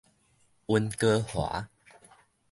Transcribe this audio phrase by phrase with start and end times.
[0.65, 1.69] 溫哥華